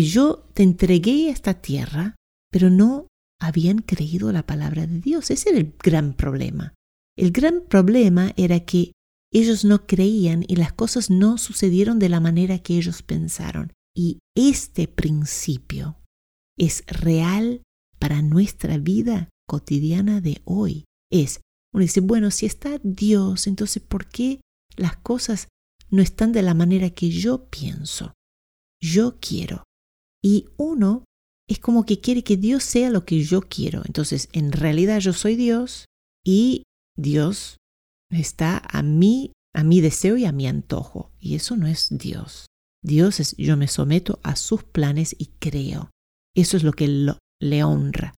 Yo 0.02 0.50
te 0.54 0.64
entregué 0.64 1.28
a 1.28 1.32
esta 1.32 1.62
tierra, 1.62 2.16
pero 2.52 2.70
no 2.70 3.08
habían 3.40 3.80
creído 3.80 4.32
la 4.32 4.46
palabra 4.46 4.88
de 4.88 5.00
Dios. 5.00 5.30
Ese 5.30 5.50
era 5.50 5.60
el 5.60 5.76
gran 5.78 6.14
problema. 6.14 6.74
El 7.16 7.32
gran 7.32 7.66
problema 7.68 8.34
era 8.38 8.62
que 8.62 8.94
ellos 9.32 9.66
no 9.66 9.86
creían 9.86 10.44
y 10.48 10.56
las 10.56 10.74
cosas 10.74 11.10
no 11.10 11.38
sucedieron 11.38 12.00
de 12.00 12.10
la 12.10 12.20
manera 12.20 12.60
que 12.60 12.78
ellos 12.78 13.02
pensaron. 13.04 13.72
Y 13.96 14.20
este 14.36 14.88
principio 14.88 15.98
es 16.58 16.84
real 16.88 17.62
para 18.00 18.22
nuestra 18.22 18.78
vida 18.78 19.30
cotidiana 19.48 20.22
de 20.22 20.42
hoy. 20.46 20.86
Es, 21.12 21.42
uno 21.74 21.82
dice, 21.82 22.00
bueno, 22.00 22.32
si 22.32 22.46
está 22.46 22.80
Dios, 22.84 23.48
entonces 23.48 23.82
¿por 23.84 24.08
qué 24.08 24.42
las 24.76 24.98
cosas 24.98 25.48
no 25.90 26.02
están 26.02 26.32
de 26.32 26.42
la 26.42 26.54
manera 26.54 26.90
que 26.92 27.10
yo 27.10 27.50
pienso? 27.50 28.14
Yo 28.82 29.20
quiero. 29.20 29.64
Y 30.24 30.48
uno 30.58 31.04
es 31.50 31.60
como 31.60 31.86
que 31.86 32.00
quiere 32.00 32.24
que 32.24 32.38
Dios 32.38 32.64
sea 32.64 32.90
lo 32.90 33.06
que 33.06 33.24
yo 33.24 33.42
quiero. 33.42 33.82
Entonces, 33.86 34.30
en 34.32 34.52
realidad 34.52 35.00
yo 35.00 35.14
soy 35.14 35.36
Dios 35.36 35.86
y 36.26 36.64
Dios 36.98 37.58
está 38.10 38.62
a 38.70 38.82
mí, 38.82 39.34
a 39.54 39.64
mi 39.64 39.82
deseo 39.82 40.18
y 40.18 40.26
a 40.26 40.32
mi 40.32 40.48
antojo. 40.48 41.12
Y 41.20 41.36
eso 41.36 41.58
no 41.58 41.68
es 41.68 41.90
Dios. 41.92 42.48
Dios 42.84 43.20
es 43.20 43.36
yo 43.38 43.58
me 43.58 43.68
someto 43.68 44.20
a 44.24 44.36
sus 44.36 44.64
planes 44.64 45.16
y 45.18 45.28
creo. 45.40 45.92
Eso 46.36 46.58
es 46.58 46.64
lo 46.64 46.74
que 46.74 47.16
le 47.40 47.64
honra. 47.64 48.14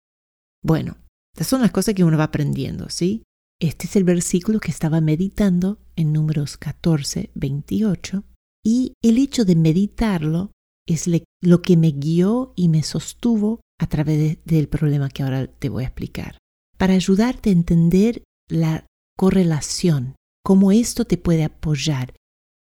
Bueno, 0.64 0.98
estas 1.34 1.48
son 1.48 1.62
las 1.62 1.72
cosas 1.72 1.96
que 1.96 2.04
uno 2.04 2.18
va 2.18 2.26
aprendiendo, 2.26 2.90
¿sí? 2.90 3.24
Este 3.60 3.88
es 3.88 3.96
el 3.96 4.04
versículo 4.04 4.60
que 4.60 4.72
estaba 4.72 5.02
meditando 5.02 5.80
en 5.96 6.14
números 6.14 6.58
14, 6.58 7.32
28. 7.36 8.24
Y 8.64 8.94
el 9.04 9.18
hecho 9.18 9.46
de 9.46 9.56
meditarlo 9.56 10.52
es 10.88 11.10
lo 11.42 11.62
que 11.62 11.78
me 11.78 11.92
guió 11.92 12.54
y 12.56 12.70
me 12.70 12.84
sostuvo 12.84 13.62
a 13.80 13.88
través 13.88 14.38
del 14.46 14.68
problema 14.68 15.10
que 15.10 15.24
ahora 15.24 15.48
te 15.48 15.70
voy 15.70 15.84
a 15.84 15.88
explicar. 15.88 16.38
Para 16.78 16.94
ayudarte 16.94 17.50
a 17.50 17.54
entender 17.54 18.24
la 18.50 18.86
correlación, 19.18 20.16
cómo 20.44 20.72
esto 20.72 21.06
te 21.06 21.18
puede 21.18 21.44
apoyar. 21.44 22.14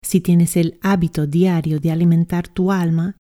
si 0.03 0.21
tienes 0.21 0.59
el 0.59 0.79
hábito 0.83 1.27
diario 1.27 1.81
de 1.81 1.91
alimentar 1.91 2.47
tu 2.47 2.71
alma, 2.71 3.17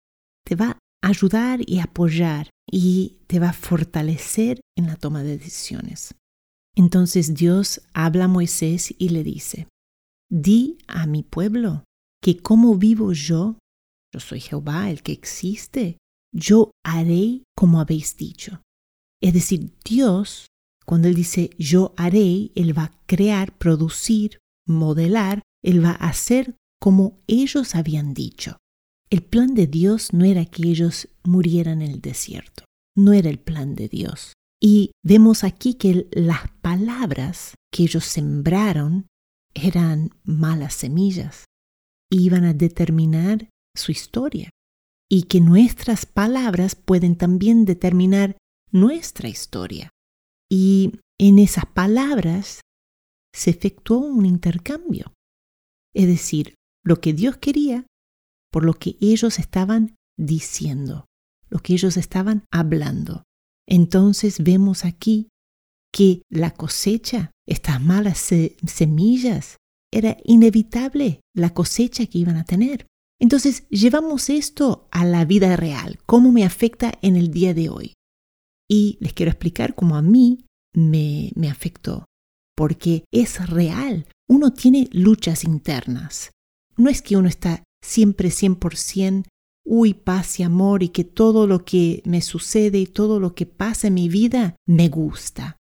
te 0.43 0.55
va 0.55 0.79
a 1.03 1.07
ayudar 1.07 1.59
y 1.63 1.77
apoyar 1.77 2.49
y 2.71 3.19
te 3.27 3.39
va 3.39 3.49
a 3.49 3.53
fortalecer 3.53 4.61
en 4.75 4.87
la 4.87 4.95
toma 4.95 5.21
de 5.21 5.37
decisiones. 5.37 6.15
Entonces 6.75 7.35
Dios 7.35 7.81
habla 7.93 8.25
a 8.25 8.27
Moisés 8.27 8.95
y 8.97 9.09
le 9.09 9.23
dice, 9.23 9.67
di 10.27 10.79
a 10.87 11.05
mi 11.05 11.21
pueblo 11.21 11.83
que 12.19 12.37
como 12.37 12.75
vivo 12.75 13.13
yo, 13.13 13.57
yo 14.13 14.19
soy 14.19 14.39
Jehová, 14.39 14.89
el 14.89 15.01
que 15.01 15.11
existe, 15.11 15.97
yo 16.33 16.71
haré 16.83 17.43
como 17.55 17.79
habéis 17.79 18.17
dicho. 18.17 18.61
Es 19.21 19.33
decir, 19.33 19.73
Dios, 19.83 20.47
cuando 20.85 21.07
Él 21.07 21.15
dice 21.15 21.51
yo 21.57 21.93
haré, 21.97 22.51
Él 22.55 22.77
va 22.77 22.83
a 22.83 23.01
crear, 23.05 23.57
producir, 23.57 24.39
modelar, 24.67 25.41
Él 25.63 25.83
va 25.83 25.91
a 25.91 26.09
hacer 26.09 26.55
como 26.81 27.19
ellos 27.27 27.75
habían 27.75 28.13
dicho. 28.13 28.57
El 29.09 29.23
plan 29.23 29.53
de 29.53 29.67
Dios 29.67 30.13
no 30.13 30.25
era 30.25 30.45
que 30.45 30.67
ellos 30.67 31.09
murieran 31.23 31.81
en 31.81 31.91
el 31.91 32.01
desierto, 32.01 32.65
no 32.95 33.13
era 33.13 33.29
el 33.29 33.39
plan 33.39 33.75
de 33.75 33.87
Dios. 33.87 34.33
Y 34.59 34.91
vemos 35.03 35.43
aquí 35.43 35.73
que 35.73 36.07
las 36.11 36.49
palabras 36.61 37.55
que 37.71 37.83
ellos 37.83 38.05
sembraron 38.05 39.07
eran 39.53 40.11
malas 40.23 40.75
semillas, 40.75 41.45
iban 42.09 42.45
a 42.45 42.53
determinar 42.53 43.49
su 43.75 43.91
historia 43.91 44.49
y 45.09 45.23
que 45.23 45.41
nuestras 45.41 46.05
palabras 46.05 46.75
pueden 46.75 47.15
también 47.15 47.65
determinar 47.65 48.37
nuestra 48.71 49.27
historia. 49.27 49.89
Y 50.49 50.99
en 51.19 51.39
esas 51.39 51.65
palabras 51.65 52.61
se 53.33 53.51
efectuó 53.51 53.99
un 53.99 54.25
intercambio. 54.25 55.13
Es 55.93 56.07
decir, 56.07 56.55
lo 56.83 57.01
que 57.01 57.13
Dios 57.13 57.37
quería 57.37 57.85
por 58.51 58.65
lo 58.65 58.73
que 58.73 58.97
ellos 58.99 59.39
estaban 59.39 59.95
diciendo, 60.17 61.05
lo 61.49 61.59
que 61.59 61.73
ellos 61.73 61.97
estaban 61.97 62.45
hablando. 62.51 63.23
Entonces 63.67 64.43
vemos 64.43 64.83
aquí 64.85 65.29
que 65.93 66.21
la 66.29 66.51
cosecha, 66.51 67.31
estas 67.47 67.81
malas 67.81 68.29
semillas, 68.65 69.57
era 69.93 70.17
inevitable 70.23 71.21
la 71.35 71.53
cosecha 71.53 72.05
que 72.05 72.17
iban 72.17 72.37
a 72.37 72.45
tener. 72.45 72.87
Entonces 73.21 73.67
llevamos 73.69 74.31
esto 74.31 74.87
a 74.89 75.05
la 75.05 75.25
vida 75.25 75.55
real, 75.55 75.99
cómo 76.07 76.31
me 76.31 76.43
afecta 76.43 76.91
en 77.03 77.15
el 77.15 77.29
día 77.29 77.53
de 77.53 77.69
hoy. 77.69 77.93
Y 78.67 78.97
les 78.99 79.13
quiero 79.13 79.29
explicar 79.29 79.75
cómo 79.75 79.95
a 79.95 80.01
mí 80.01 80.45
me, 80.73 81.31
me 81.35 81.47
afectó, 81.47 82.05
porque 82.57 83.05
es 83.13 83.47
real. 83.47 84.07
Uno 84.27 84.53
tiene 84.53 84.89
luchas 84.91 85.43
internas. 85.43 86.31
No 86.77 86.89
es 86.89 87.03
que 87.03 87.15
uno 87.15 87.27
está 87.27 87.63
siempre 87.83 88.29
100%, 88.29 89.25
uy, 89.67 89.93
paz 89.93 90.39
y 90.39 90.43
amor 90.43 90.81
y 90.81 90.89
que 90.89 91.03
todo 91.03 91.45
lo 91.45 91.63
que 91.63 92.01
me 92.05 92.21
sucede 92.21 92.79
y 92.79 92.87
todo 92.87 93.19
lo 93.19 93.35
que 93.35 93.45
pasa 93.45 93.89
en 93.89 93.93
mi 93.93 94.09
vida 94.09 94.55
me 94.65 94.89
gusta. 94.89 95.57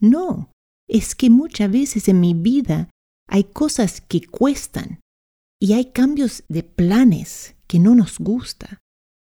No, 0.00 0.50
es 0.88 1.14
que 1.14 1.30
muchas 1.30 1.70
veces 1.70 2.08
en 2.08 2.18
mi 2.18 2.34
vida 2.34 2.90
hay 3.28 3.44
cosas 3.44 4.00
que 4.00 4.26
cuestan 4.26 4.98
y 5.64 5.72
hay 5.72 5.86
cambios 5.86 6.44
de 6.50 6.62
planes 6.62 7.56
que 7.66 7.78
no 7.78 7.94
nos 7.94 8.18
gusta. 8.18 8.82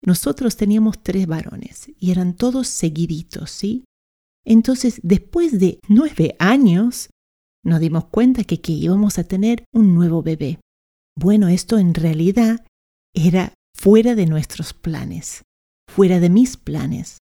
Nosotros 0.07 0.57
teníamos 0.57 1.03
tres 1.03 1.27
varones 1.27 1.91
y 1.99 2.13
eran 2.13 2.37
todos 2.37 2.69
seguiditos, 2.69 3.51
¿sí? 3.51 3.85
Entonces, 4.47 5.01
después 5.03 5.59
de 5.59 5.81
nueve 5.89 6.37
años, 6.39 7.11
nos 7.65 7.81
dimos 7.81 8.05
cuenta 8.05 8.45
que, 8.45 8.61
que 8.61 8.71
íbamos 8.71 9.19
a 9.19 9.25
tener 9.25 9.65
un 9.75 9.93
nuevo 9.97 10.23
bebé. 10.23 10.61
Bueno, 11.19 11.49
esto 11.49 11.79
en 11.79 11.95
realidad 11.95 12.65
era 13.13 13.53
fuera 13.77 14.15
de 14.15 14.27
nuestros 14.27 14.73
planes, 14.73 15.43
fuera 15.91 16.21
de 16.21 16.31
mis 16.31 16.57
planes. 16.57 17.19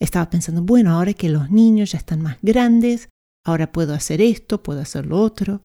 Estaba 0.00 0.30
pensando, 0.30 0.62
bueno, 0.62 0.92
ahora 0.92 1.12
que 1.12 1.28
los 1.28 1.50
niños 1.50 1.92
ya 1.92 1.98
están 1.98 2.22
más 2.22 2.38
grandes, 2.40 3.10
ahora 3.44 3.70
puedo 3.70 3.92
hacer 3.92 4.22
esto, 4.22 4.62
puedo 4.62 4.80
hacer 4.80 5.04
lo 5.04 5.20
otro. 5.20 5.60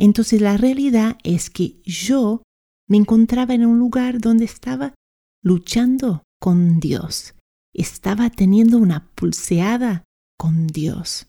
Entonces 0.00 0.40
la 0.40 0.56
realidad 0.56 1.18
es 1.24 1.50
que 1.50 1.82
yo 1.84 2.42
me 2.88 2.96
encontraba 2.96 3.52
en 3.52 3.66
un 3.66 3.78
lugar 3.78 4.18
donde 4.18 4.46
estaba 4.46 4.94
luchando 5.42 6.22
con 6.40 6.80
Dios. 6.80 7.34
Estaba 7.74 8.30
teniendo 8.30 8.78
una 8.78 9.10
pulseada 9.14 10.04
con 10.38 10.66
Dios. 10.66 11.28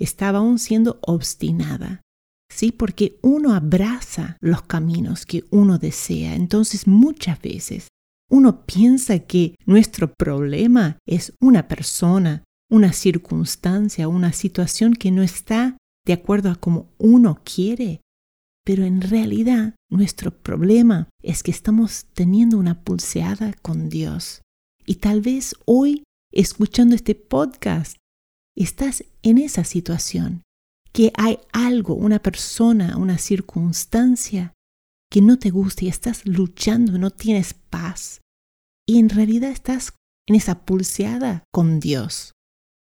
Estaba 0.00 0.38
aún 0.38 0.58
siendo 0.58 0.98
obstinada. 1.02 2.00
Sí, 2.50 2.72
porque 2.72 3.18
uno 3.22 3.52
abraza 3.52 4.38
los 4.40 4.62
caminos 4.62 5.26
que 5.26 5.44
uno 5.50 5.76
desea. 5.78 6.34
Entonces 6.34 6.86
muchas 6.86 7.40
veces 7.42 7.88
uno 8.30 8.64
piensa 8.64 9.18
que 9.18 9.54
nuestro 9.66 10.14
problema 10.14 10.98
es 11.06 11.34
una 11.40 11.68
persona, 11.68 12.42
una 12.70 12.94
circunstancia, 12.94 14.08
una 14.08 14.32
situación 14.32 14.94
que 14.94 15.10
no 15.10 15.22
está 15.22 15.76
de 16.08 16.14
acuerdo 16.14 16.50
a 16.50 16.56
como 16.56 16.88
uno 16.96 17.38
quiere. 17.44 18.00
Pero 18.64 18.84
en 18.84 19.02
realidad 19.02 19.74
nuestro 19.90 20.30
problema 20.30 21.10
es 21.22 21.42
que 21.42 21.50
estamos 21.50 22.06
teniendo 22.14 22.58
una 22.58 22.82
pulseada 22.82 23.52
con 23.60 23.90
Dios. 23.90 24.40
Y 24.86 24.96
tal 24.96 25.20
vez 25.20 25.54
hoy, 25.66 26.04
escuchando 26.32 26.94
este 26.94 27.14
podcast, 27.14 27.98
estás 28.56 29.04
en 29.22 29.36
esa 29.36 29.64
situación 29.64 30.42
que 30.94 31.12
hay 31.14 31.40
algo, 31.52 31.94
una 31.94 32.20
persona, 32.20 32.96
una 32.96 33.18
circunstancia 33.18 34.54
que 35.10 35.20
no 35.20 35.38
te 35.38 35.50
gusta 35.50 35.84
y 35.84 35.88
estás 35.88 36.26
luchando, 36.26 36.96
no 36.96 37.10
tienes 37.10 37.52
paz. 37.52 38.22
Y 38.86 38.98
en 38.98 39.10
realidad 39.10 39.50
estás 39.50 39.92
en 40.26 40.36
esa 40.36 40.64
pulseada 40.64 41.44
con 41.52 41.80
Dios. 41.80 42.32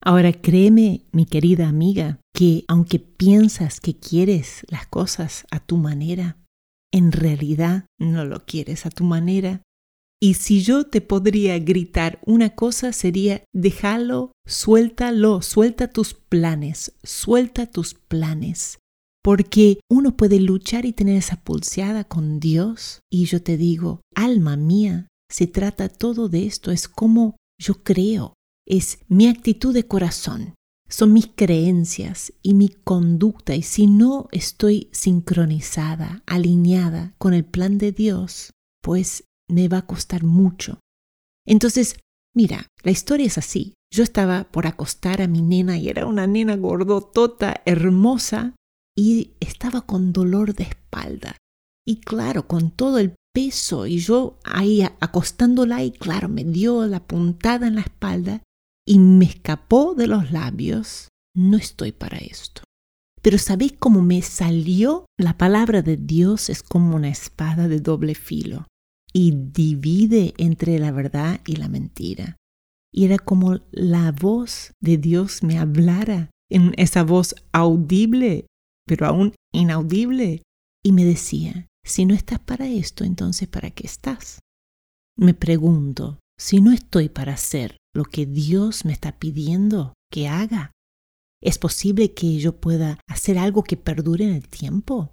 Ahora 0.04 0.32
créeme, 0.32 1.06
mi 1.12 1.26
querida 1.26 1.68
amiga, 1.68 2.20
que 2.34 2.64
aunque 2.68 3.00
piensas 3.00 3.80
que 3.80 3.98
quieres 3.98 4.66
las 4.70 4.88
cosas 4.88 5.46
a 5.52 5.60
tu 5.60 5.78
manera, 5.78 6.38
en 6.94 7.12
realidad 7.12 7.86
no 8.00 8.26
lo 8.26 8.46
quieres 8.46 8.86
a 8.86 8.90
tu 8.90 9.04
manera 9.04 9.62
y 10.20 10.34
si 10.34 10.62
yo 10.62 10.86
te 10.86 11.02
podría 11.02 11.60
gritar 11.60 12.20
una 12.26 12.56
cosa 12.56 12.92
sería, 12.92 13.44
déjalo, 13.54 14.32
suéltalo, 14.48 15.44
suelta 15.44 15.88
tus 15.90 16.16
planes, 16.16 16.94
suelta 17.04 17.68
tus 17.68 17.94
planes. 17.94 18.80
Porque 19.24 19.80
uno 19.92 20.18
puede 20.18 20.40
luchar 20.40 20.86
y 20.86 20.94
tener 20.94 21.18
esa 21.18 21.44
pulseada 21.44 22.04
con 22.04 22.40
Dios. 22.40 23.02
Y 23.12 23.26
yo 23.26 23.44
te 23.44 23.58
digo, 23.58 24.02
alma 24.16 24.56
mía, 24.56 25.08
se 25.30 25.46
trata 25.46 25.90
todo 25.90 26.30
de 26.30 26.48
esto, 26.48 26.72
es 26.72 26.88
como 26.88 27.36
yo 27.60 27.84
creo, 27.84 28.34
es 28.68 29.00
mi 29.08 29.28
actitud 29.28 29.74
de 29.74 29.88
corazón, 29.88 30.54
son 30.90 31.14
mis 31.14 31.28
creencias 31.28 32.34
y 32.42 32.54
mi 32.54 32.70
conducta. 32.70 33.56
Y 33.56 33.64
si 33.64 33.88
no 33.88 34.28
estoy 34.32 34.90
sincronizada, 34.92 36.22
alineada 36.26 37.14
con 37.18 37.34
el 37.34 37.46
plan 37.46 37.78
de 37.78 37.92
Dios, 37.92 38.52
pues 38.82 39.24
me 39.50 39.68
va 39.68 39.80
a 39.80 39.88
costar 39.88 40.24
mucho. 40.24 40.80
Entonces, 41.46 41.98
mira, 42.36 42.68
la 42.84 42.92
historia 42.92 43.26
es 43.26 43.38
así. 43.38 43.74
Yo 43.94 44.04
estaba 44.04 44.46
por 44.52 44.68
acostar 44.68 45.22
a 45.22 45.28
mi 45.28 45.42
nena 45.42 45.78
y 45.78 45.88
era 45.88 46.06
una 46.06 46.28
nena 46.28 46.58
gordotota, 46.58 47.62
hermosa, 47.66 48.56
y 48.98 49.32
estaba 49.40 49.82
con 49.82 50.12
dolor 50.12 50.54
de 50.54 50.64
espalda. 50.64 51.38
Y 51.86 52.02
claro, 52.02 52.48
con 52.48 52.72
todo 52.72 53.00
el 53.00 53.16
peso, 53.34 53.88
y 53.88 54.00
yo 54.00 54.40
ahí 54.44 54.82
acostándola 54.82 55.84
y 55.84 55.92
claro, 55.92 56.28
me 56.28 56.44
dio 56.44 56.86
la 56.86 57.06
puntada 57.06 57.68
en 57.68 57.76
la 57.76 57.82
espalda 57.82 58.42
y 58.88 58.98
me 58.98 59.26
escapó 59.26 59.94
de 59.94 60.08
los 60.08 60.32
labios. 60.32 61.10
No 61.36 61.58
estoy 61.58 61.92
para 61.92 62.18
esto. 62.18 62.64
Pero 63.22 63.38
¿sabéis 63.38 63.74
cómo 63.78 64.02
me 64.02 64.22
salió? 64.22 65.06
La 65.20 65.38
palabra 65.38 65.82
de 65.82 65.98
Dios 65.98 66.50
es 66.50 66.64
como 66.64 66.96
una 66.96 67.10
espada 67.10 67.68
de 67.68 67.82
doble 67.82 68.16
filo 68.16 68.66
y 69.14 69.32
divide 69.36 70.34
entre 70.38 70.80
la 70.80 70.92
verdad 70.92 71.42
y 71.46 71.58
la 71.58 71.68
mentira. 71.68 72.38
Y 72.94 73.06
era 73.06 73.20
como 73.20 73.60
la 73.72 74.12
voz 74.12 74.72
de 74.82 74.98
Dios 74.98 75.44
me 75.44 75.58
hablara 75.58 76.32
en 76.50 76.74
esa 76.78 77.04
voz 77.04 77.36
audible, 77.52 78.48
pero 78.88 79.06
aún 79.06 79.34
inaudible, 79.54 80.44
y 80.84 80.94
me 80.94 81.04
decía, 81.04 81.68
si 81.84 82.06
no 82.06 82.14
estás 82.14 82.40
para 82.40 82.68
esto, 82.68 83.04
entonces 83.04 83.50
¿para 83.50 83.72
qué 83.72 83.86
estás? 83.86 84.40
Me 85.18 85.34
pregunto, 85.34 86.20
si 86.40 86.62
no 86.62 86.72
estoy 86.72 87.10
para 87.10 87.34
hacer 87.34 87.78
lo 87.94 88.06
que 88.06 88.26
Dios 88.26 88.86
me 88.86 88.94
está 88.94 89.18
pidiendo 89.18 89.94
que 90.12 90.28
haga, 90.28 90.72
¿es 91.42 91.58
posible 91.58 92.14
que 92.14 92.38
yo 92.40 92.60
pueda 92.60 93.00
hacer 93.08 93.38
algo 93.38 93.64
que 93.64 93.78
perdure 93.78 94.26
en 94.26 94.34
el 94.34 94.48
tiempo? 94.48 95.12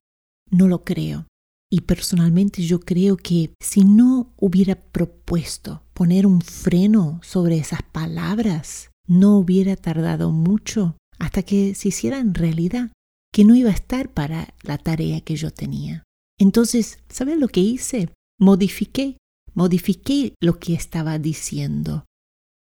No 0.51 0.69
lo 0.69 0.85
creo. 0.85 1.27
Y 1.71 1.81
personalmente 1.81 2.63
yo 2.63 2.81
creo 2.81 3.17
que 3.17 3.55
si 3.61 3.85
no 3.85 4.33
hubiera 4.37 4.77
propuesto 4.77 5.83
poner 5.95 6.27
un 6.27 6.41
freno 6.41 7.21
sobre 7.23 7.57
esas 7.57 7.83
palabras, 7.83 8.91
no 9.09 9.39
hubiera 9.39 9.77
tardado 9.77 10.31
mucho 10.31 10.97
hasta 11.19 11.43
que 11.43 11.75
se 11.75 11.89
hicieran 11.89 12.35
realidad, 12.35 12.93
que 13.33 13.45
no 13.45 13.55
iba 13.55 13.71
a 13.71 13.75
estar 13.75 14.13
para 14.13 14.55
la 14.63 14.79
tarea 14.79 15.21
que 15.23 15.37
yo 15.37 15.51
tenía. 15.51 16.05
Entonces, 16.39 16.99
¿sabes 17.09 17.39
lo 17.39 17.49
que 17.49 17.61
hice? 17.61 18.11
Modifiqué, 18.39 19.17
modifiqué 19.55 20.35
lo 20.41 20.59
que 20.59 20.75
estaba 20.75 21.19
diciendo. 21.19 22.05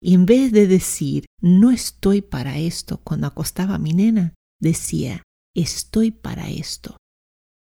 Y 0.02 0.13
en 0.13 0.26
vez 0.26 0.52
de 0.52 0.67
decir, 0.67 1.26
no 1.41 1.71
estoy 1.71 2.21
para 2.21 2.58
esto 2.58 3.00
cuando 3.04 3.28
acostaba 3.28 3.76
a 3.76 3.80
mi 3.80 3.93
nena, 3.93 4.34
decía, 4.62 5.24
estoy 5.56 6.12
para 6.12 6.50
esto. 6.50 6.98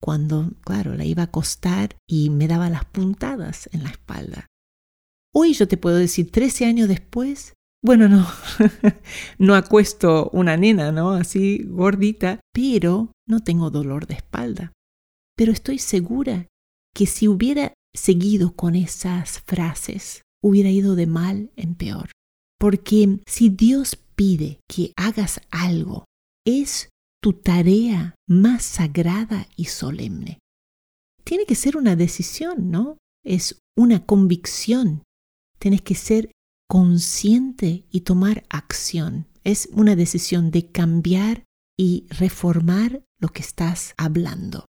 Cuando, 0.02 0.52
claro, 0.62 0.96
la 0.96 1.06
iba 1.06 1.24
a 1.24 1.28
acostar 1.28 1.96
y 2.08 2.30
me 2.30 2.48
daba 2.48 2.70
las 2.70 2.86
puntadas 2.86 3.70
en 3.72 3.84
la 3.84 3.90
espalda. 3.90 4.48
Hoy 5.34 5.54
yo 5.54 5.68
te 5.68 5.78
puedo 5.78 5.98
decir, 5.98 6.32
13 6.32 6.66
años 6.66 6.88
después, 6.88 7.54
bueno, 7.84 8.10
no, 8.10 8.28
no 9.38 9.56
acuesto 9.56 10.30
una 10.34 10.58
nena, 10.58 10.92
¿no? 10.92 11.12
Así 11.12 11.64
gordita, 11.64 12.40
pero 12.52 13.12
no 13.28 13.42
tengo 13.42 13.70
dolor 13.70 14.08
de 14.08 14.16
espalda. 14.16 14.74
Pero 15.38 15.52
estoy 15.52 15.78
segura 15.78 16.48
que 16.94 17.06
si 17.06 17.28
hubiera 17.28 17.74
seguido 17.96 18.56
con 18.56 18.76
esas 18.76 19.40
frases, 19.40 20.22
hubiera 20.44 20.70
ido 20.70 20.96
de 20.96 21.08
mal 21.08 21.52
en 21.56 21.76
peor. 21.76 22.12
Porque 22.60 23.20
si 23.26 23.50
Dios 23.50 23.98
pide 24.16 24.60
que 24.68 24.94
hagas 24.96 25.42
algo, 25.52 26.06
es 26.46 26.90
tu 27.22 27.34
tarea 27.34 28.16
más 28.28 28.64
sagrada 28.64 29.48
y 29.56 29.66
solemne. 29.66 30.40
Tiene 31.24 31.46
que 31.46 31.56
ser 31.56 31.76
una 31.76 31.96
decisión, 31.96 32.70
¿no? 32.70 32.98
Es 33.24 33.60
una 33.76 34.06
convicción. 34.06 35.04
Tienes 35.58 35.82
que 35.82 35.96
ser 35.96 36.32
consciente 36.70 37.86
y 37.90 38.02
tomar 38.02 38.46
acción. 38.50 39.28
Es 39.44 39.70
una 39.72 39.96
decisión 39.96 40.52
de 40.52 40.72
cambiar 40.72 41.44
y 41.78 42.06
reformar 42.10 43.04
lo 43.20 43.30
que 43.30 43.42
estás 43.42 43.94
hablando. 43.98 44.66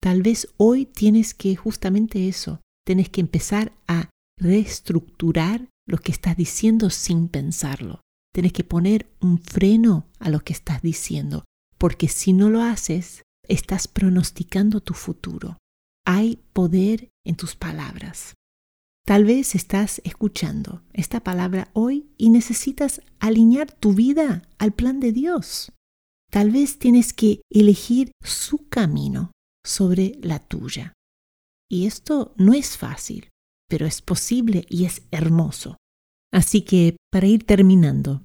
Tal 0.00 0.22
vez 0.22 0.48
hoy 0.56 0.86
tienes 0.86 1.34
que 1.34 1.56
justamente 1.56 2.28
eso, 2.28 2.60
tienes 2.86 3.08
que 3.08 3.20
empezar 3.20 3.72
a 3.88 4.10
reestructurar 4.38 5.68
lo 5.86 5.98
que 5.98 6.12
estás 6.12 6.36
diciendo 6.36 6.88
sin 6.88 7.28
pensarlo. 7.28 8.00
Tienes 8.32 8.52
que 8.52 8.64
poner 8.64 9.06
un 9.20 9.38
freno 9.38 10.06
a 10.18 10.30
lo 10.30 10.40
que 10.40 10.52
estás 10.52 10.82
diciendo, 10.82 11.44
porque 11.78 12.08
si 12.08 12.32
no 12.32 12.48
lo 12.48 12.62
haces, 12.62 13.22
estás 13.48 13.88
pronosticando 13.88 14.80
tu 14.80 14.94
futuro. 14.94 15.58
Hay 16.06 16.38
poder 16.52 17.08
en 17.24 17.36
tus 17.36 17.56
palabras. 17.56 18.34
Tal 19.04 19.24
vez 19.24 19.54
estás 19.54 20.00
escuchando 20.04 20.82
esta 20.92 21.20
palabra 21.20 21.70
hoy 21.72 22.06
y 22.16 22.30
necesitas 22.30 23.00
alinear 23.20 23.72
tu 23.72 23.94
vida 23.94 24.42
al 24.58 24.72
plan 24.72 25.00
de 25.00 25.12
Dios. 25.12 25.72
Tal 26.30 26.50
vez 26.50 26.78
tienes 26.78 27.12
que 27.12 27.40
elegir 27.50 28.12
su 28.22 28.68
camino 28.68 29.30
sobre 29.64 30.18
la 30.22 30.40
tuya. 30.40 30.95
Y 31.70 31.86
esto 31.86 32.32
no 32.36 32.52
es 32.54 32.76
fácil, 32.76 33.28
pero 33.68 33.86
es 33.86 34.02
posible 34.02 34.64
y 34.68 34.84
es 34.84 35.02
hermoso. 35.10 35.76
Así 36.32 36.62
que, 36.62 36.96
para 37.10 37.26
ir 37.26 37.44
terminando, 37.44 38.24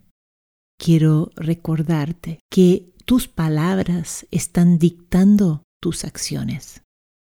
quiero 0.80 1.32
recordarte 1.36 2.40
que 2.52 2.94
tus 3.06 3.28
palabras 3.28 4.28
están 4.32 4.78
dictando 4.78 5.64
tus 5.82 6.06
acciones 6.06 6.82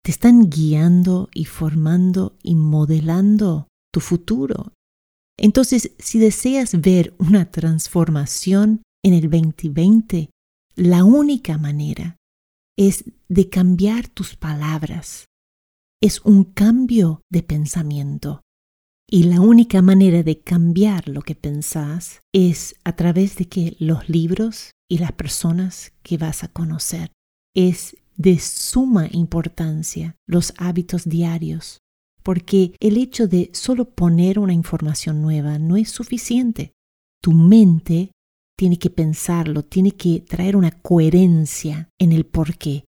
te 0.02 0.10
están 0.10 0.50
guiando 0.50 1.28
y 1.32 1.44
formando 1.44 2.36
y 2.42 2.56
modelando 2.56 3.68
tu 3.92 4.00
futuro. 4.00 4.72
Entonces, 5.38 5.92
si 5.98 6.18
deseas 6.18 6.80
ver 6.80 7.14
una 7.18 7.50
transformación 7.50 8.82
en 9.04 9.14
el 9.14 9.30
2020, 9.30 10.30
la 10.74 11.04
única 11.04 11.56
manera 11.56 12.16
es 12.76 13.04
de 13.28 13.48
cambiar 13.48 14.08
tus 14.08 14.34
palabras. 14.34 15.26
Es 16.02 16.20
un 16.24 16.42
cambio 16.42 17.22
de 17.30 17.44
pensamiento. 17.44 18.40
Y 19.08 19.22
la 19.22 19.40
única 19.40 19.82
manera 19.82 20.24
de 20.24 20.40
cambiar 20.40 21.06
lo 21.06 21.22
que 21.22 21.36
pensás 21.36 22.18
es 22.34 22.74
a 22.82 22.96
través 22.96 23.36
de 23.36 23.44
que 23.44 23.76
los 23.78 24.08
libros 24.08 24.72
y 24.90 24.98
las 24.98 25.12
personas 25.12 25.92
que 26.02 26.18
vas 26.18 26.42
a 26.42 26.48
conocer. 26.48 27.12
Es 27.54 27.96
de 28.16 28.40
suma 28.40 29.06
importancia 29.12 30.16
los 30.26 30.54
hábitos 30.56 31.08
diarios, 31.08 31.78
porque 32.24 32.74
el 32.80 32.96
hecho 32.96 33.28
de 33.28 33.50
solo 33.52 33.84
poner 33.84 34.40
una 34.40 34.54
información 34.54 35.22
nueva 35.22 35.60
no 35.60 35.76
es 35.76 35.90
suficiente. 35.90 36.72
Tu 37.22 37.30
mente 37.30 38.10
tiene 38.58 38.76
que 38.76 38.90
pensarlo, 38.90 39.62
tiene 39.62 39.92
que 39.92 40.18
traer 40.18 40.56
una 40.56 40.72
coherencia 40.72 41.90
en 42.00 42.10
el 42.10 42.26
por 42.26 42.58
qué. 42.58 42.86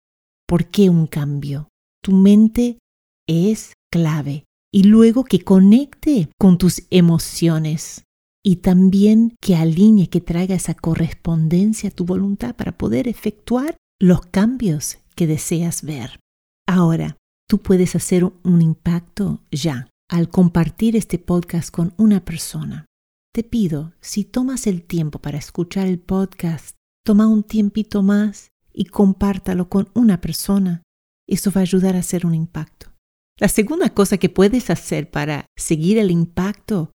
¿Por 0.45 0.73
qué 0.73 0.91
un 0.91 1.07
cambio? 1.07 1.69
Tu 2.03 2.11
mente 2.11 2.79
es 3.27 3.75
clave. 3.91 4.45
Y 4.73 4.85
luego 4.85 5.25
que 5.25 5.41
conecte 5.41 6.29
con 6.39 6.59
tus 6.59 6.83
emociones 6.91 8.05
y 8.45 8.57
también 8.57 9.37
que 9.41 9.57
alinee, 9.57 10.09
que 10.09 10.21
traiga 10.21 10.55
esa 10.55 10.75
correspondencia 10.75 11.89
a 11.89 11.93
tu 11.93 12.05
voluntad 12.05 12.55
para 12.55 12.79
poder 12.79 13.09
efectuar 13.09 13.77
los 14.01 14.27
cambios 14.27 14.99
que 15.15 15.27
deseas 15.27 15.83
ver. 15.83 16.21
Ahora, 16.67 17.17
tú 17.49 17.59
puedes 17.59 17.97
hacer 17.97 18.25
un 18.25 18.63
impacto 18.63 19.43
ya 19.51 19.89
al 20.09 20.29
compartir 20.29 20.95
este 20.95 21.19
podcast 21.19 21.71
con 21.71 21.95
una 21.97 22.25
persona. 22.25 22.87
Te 23.33 23.43
pido, 23.43 23.93
si 24.01 24.25
tomas 24.25 24.67
el 24.67 24.83
tiempo 24.83 25.19
para 25.19 25.39
escuchar 25.39 25.87
el 25.87 25.99
podcast, 25.99 26.77
toma 27.05 27.27
un 27.27 27.43
tiempito 27.43 28.03
más 28.03 28.49
y 28.73 28.85
compártalo 28.87 29.69
con 29.69 29.89
una 29.95 30.21
persona. 30.21 30.83
Eso 31.27 31.51
va 31.51 31.61
a 31.61 31.63
ayudar 31.63 31.97
a 31.97 32.01
hacer 32.01 32.27
un 32.27 32.35
impacto. 32.35 32.96
La 33.39 33.49
segunda 33.49 33.91
cosa 33.91 34.17
que 34.17 34.31
puedes 34.31 34.71
hacer 34.71 35.11
para 35.11 35.47
seguir 35.57 35.99
el 35.99 36.11
impacto, 36.11 36.93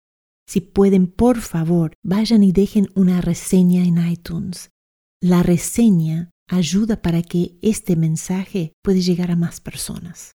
si 0.48 0.62
pueden, 0.62 1.08
por 1.08 1.42
favor, 1.42 1.94
vayan 2.04 2.44
y 2.44 2.52
dejen 2.52 2.90
una 2.94 3.22
reseña 3.22 3.84
en 3.84 4.08
iTunes. 4.08 4.70
La 5.20 5.42
reseña 5.42 6.30
ayuda 6.48 7.02
para 7.02 7.24
que 7.24 7.58
este 7.64 7.96
mensaje 7.96 8.74
pueda 8.84 9.00
llegar 9.00 9.32
a 9.32 9.36
más 9.36 9.60
personas. 9.62 10.34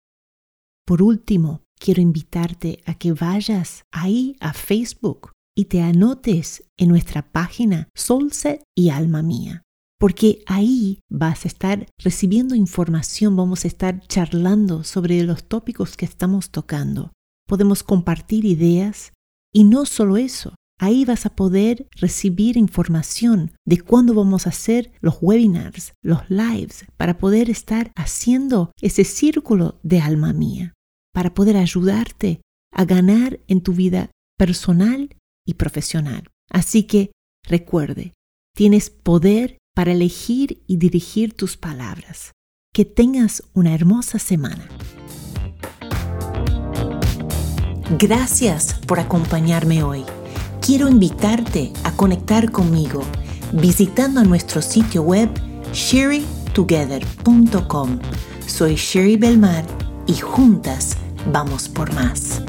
Por 0.85 1.03
último, 1.03 1.63
quiero 1.79 2.03
invitarte 2.03 2.83
a 2.85 2.95
que 2.95 3.13
vayas 3.13 3.85
ahí 3.93 4.37
a 4.41 4.53
Facebook 4.53 5.31
y 5.57 5.67
te 5.67 5.83
anotes 5.83 6.65
en 6.77 6.89
nuestra 6.89 7.31
página 7.31 7.89
Solset 7.95 8.65
y 8.77 8.91
Alma 8.91 9.23
Mía, 9.23 9.63
porque 10.03 10.43
ahí 10.47 10.99
vas 11.09 11.45
a 11.45 11.49
estar 11.49 11.87
recibiendo 11.97 12.57
información, 12.57 13.37
vamos 13.37 13.65
a 13.65 13.69
estar 13.69 14.05
charlando 14.09 14.83
sobre 14.83 15.23
los 15.23 15.45
tópicos 15.45 15.97
que 15.97 16.05
estamos 16.05 16.51
tocando. 16.51 17.13
Podemos 17.47 17.85
compartir 17.85 18.45
ideas 18.45 19.13
y 19.55 19.63
no 19.63 19.87
solo 19.87 20.17
eso, 20.17 20.57
Ahí 20.81 21.05
vas 21.05 21.27
a 21.27 21.37
poder 21.37 21.87
recibir 21.93 22.57
información 22.57 23.53
de 23.65 23.79
cuándo 23.79 24.15
vamos 24.15 24.47
a 24.47 24.51
hacer 24.51 24.91
los 25.01 25.19
webinars, 25.21 25.93
los 26.03 26.29
lives, 26.29 26.85
para 26.97 27.19
poder 27.19 27.51
estar 27.51 27.93
haciendo 27.95 28.73
ese 28.81 29.05
círculo 29.05 29.79
de 29.85 30.01
alma 30.01 30.33
mía, 30.33 30.75
para 31.15 31.35
poder 31.35 31.57
ayudarte 31.57 32.41
a 32.75 32.85
ganar 32.85 33.39
en 33.47 33.61
tu 33.61 33.75
vida 33.75 34.11
personal 34.37 35.15
y 35.47 35.55
profesional. 35.55 36.25
Así 36.51 36.83
que 36.83 37.13
recuerde, 37.49 38.15
tienes 38.57 38.91
poder 38.91 39.59
para 39.75 39.93
elegir 39.93 40.63
y 40.67 40.77
dirigir 40.77 41.35
tus 41.35 41.57
palabras. 41.57 42.33
Que 42.73 42.85
tengas 42.85 43.43
una 43.53 43.75
hermosa 43.75 44.19
semana. 44.19 44.69
Gracias 47.99 48.75
por 48.87 49.01
acompañarme 49.01 49.83
hoy 49.83 50.05
quiero 50.63 50.89
invitarte 50.89 51.71
a 51.85 51.93
conectar 51.93 52.51
conmigo 52.51 53.03
visitando 53.53 54.25
nuestro 54.25 54.63
sitio 54.63 55.03
web 55.03 55.29
sherrytogether.com. 55.73 57.99
Soy 58.47 58.77
Sherry 58.77 59.17
Belmar 59.17 59.67
y 60.07 60.15
juntas 60.15 60.97
vamos 61.33 61.69
por 61.69 61.93
más. 61.95 62.41